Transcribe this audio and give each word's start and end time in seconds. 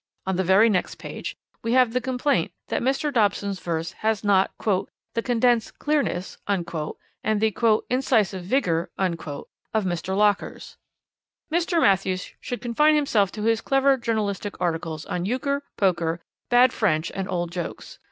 On 0.25 0.35
the 0.35 0.43
very 0.43 0.67
next 0.67 0.95
page 0.95 1.37
we 1.63 1.73
have 1.73 1.93
the 1.93 2.01
complaint 2.01 2.51
that 2.69 2.81
Mr. 2.81 3.13
Dobson's 3.13 3.59
verse 3.59 3.91
has 4.01 4.23
not 4.23 4.49
'the 4.59 5.21
condensed 5.23 5.77
clearness' 5.77 6.39
and 6.47 6.65
the 7.23 7.81
'incisive 7.87 8.43
vigor' 8.43 8.89
of 8.97 9.85
Mr. 9.85 10.17
Locker's. 10.17 10.75
Mr. 11.53 11.79
Matthews 11.79 12.33
should 12.39 12.61
confine 12.61 12.95
himself 12.95 13.31
to 13.33 13.43
his 13.43 13.61
clever 13.61 13.95
journalistic 13.95 14.59
articles 14.59 15.05
on 15.05 15.27
Euchre, 15.27 15.61
Poker, 15.77 16.19
bad 16.49 16.73
French 16.73 17.11
and 17.11 17.29
old 17.29 17.51
jokes. 17.51 17.99